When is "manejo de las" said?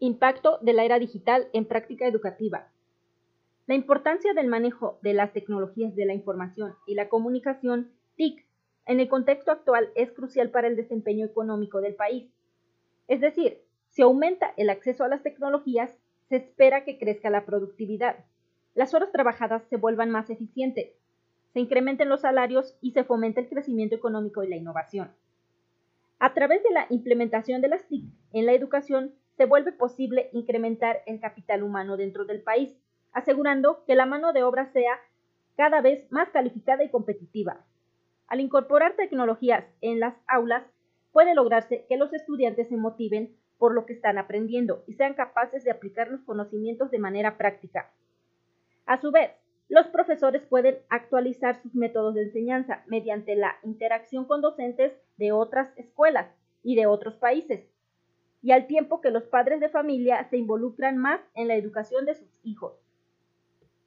4.48-5.32